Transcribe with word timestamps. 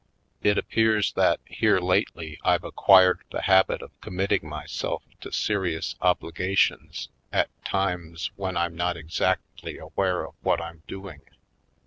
It 0.41 0.57
appears 0.57 1.13
that 1.13 1.41
here 1.45 1.79
lately 1.79 2.39
I've 2.43 2.63
acquired 2.63 3.19
the 3.29 3.43
habit 3.43 3.83
of 3.83 4.01
committing 4.01 4.49
myself 4.49 5.03
to 5.19 5.31
serious 5.31 5.93
obli 6.01 6.33
gations 6.33 7.09
at 7.31 7.49
times 7.63 8.31
when 8.35 8.57
I'm 8.57 8.75
not 8.75 8.97
exactly 8.97 9.77
aware 9.77 10.25
of 10.25 10.33
what 10.41 10.59
I'm 10.59 10.81
doing. 10.87 11.21